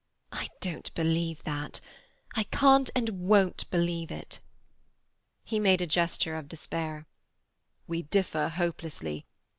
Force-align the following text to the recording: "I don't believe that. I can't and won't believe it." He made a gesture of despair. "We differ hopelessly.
"I 0.31 0.47
don't 0.61 0.91
believe 0.95 1.43
that. 1.43 1.79
I 2.33 2.45
can't 2.45 2.89
and 2.95 3.07
won't 3.27 3.69
believe 3.69 4.09
it." 4.09 4.39
He 5.43 5.59
made 5.59 5.79
a 5.79 5.85
gesture 5.85 6.33
of 6.33 6.49
despair. 6.49 7.05
"We 7.85 8.01
differ 8.01 8.49
hopelessly. 8.49 9.27